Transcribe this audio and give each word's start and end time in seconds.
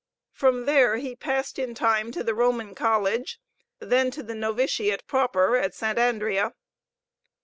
From 0.31 0.65
there 0.65 0.95
he 0.97 1.15
passed 1.15 1.59
in 1.59 1.75
time 1.75 2.11
to 2.11 2.23
the 2.23 2.33
Roman 2.33 2.73
College, 2.73 3.39
then 3.77 4.09
to 4.09 4.23
the 4.23 4.33
Noviciate 4.33 5.05
proper 5.05 5.55
at 5.57 5.75
Sant' 5.75 5.99
Andrea. 5.99 6.53